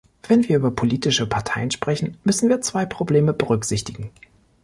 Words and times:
Wenn 0.27 0.49
wir 0.49 0.55
über 0.55 0.71
politische 0.71 1.27
Parteien 1.27 1.69
sprechen, 1.69 2.17
müssen 2.23 2.49
wir 2.49 2.59
zwei 2.61 2.87
Probleme 2.87 3.33
berücksichtigen. 3.33 4.09